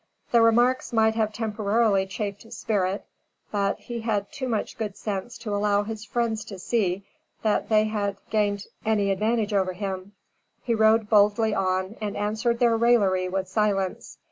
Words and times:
The 0.31 0.41
remarks 0.41 0.91
might 0.91 1.13
have 1.13 1.31
temporarily 1.31 2.07
chafed 2.07 2.41
his 2.41 2.57
spirit; 2.57 3.05
but, 3.51 3.77
he 3.81 3.99
had 4.01 4.31
too 4.31 4.47
much 4.47 4.79
good 4.79 4.97
sense 4.97 5.37
to 5.37 5.53
allow 5.53 5.83
his 5.83 6.03
friends 6.05 6.43
to 6.45 6.57
see 6.57 7.05
that 7.43 7.69
they 7.69 7.83
had 7.83 8.17
gained 8.31 8.65
any 8.83 9.11
advantage 9.11 9.53
over 9.53 9.73
him. 9.73 10.13
He 10.63 10.73
rode 10.73 11.07
boldly 11.07 11.53
on, 11.53 11.97
and 12.01 12.17
answered 12.17 12.57
their 12.57 12.75
raillery 12.75 13.29
with 13.29 13.47
silence. 13.47 14.17